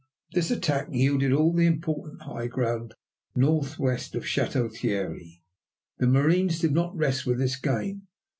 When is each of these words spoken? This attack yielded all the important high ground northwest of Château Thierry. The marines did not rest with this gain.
This 0.31 0.49
attack 0.49 0.87
yielded 0.91 1.31
all 1.31 1.53
the 1.53 1.67
important 1.67 2.23
high 2.23 2.47
ground 2.47 2.95
northwest 3.35 4.15
of 4.15 4.23
Château 4.23 4.75
Thierry. 4.75 5.43
The 5.99 6.07
marines 6.07 6.57
did 6.57 6.71
not 6.71 6.95
rest 6.97 7.27
with 7.27 7.37
this 7.37 7.55
gain. 7.55 8.07